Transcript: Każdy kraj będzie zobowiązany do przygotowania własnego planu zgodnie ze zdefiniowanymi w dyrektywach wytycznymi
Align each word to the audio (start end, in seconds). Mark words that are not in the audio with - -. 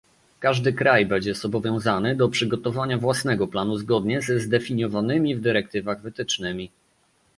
Każdy 0.39 0.73
kraj 0.73 1.05
będzie 1.05 1.35
zobowiązany 1.35 2.15
do 2.15 2.29
przygotowania 2.29 2.97
własnego 2.97 3.47
planu 3.47 3.77
zgodnie 3.77 4.21
ze 4.21 4.39
zdefiniowanymi 4.39 5.35
w 5.35 5.41
dyrektywach 5.41 6.01
wytycznymi 6.01 6.71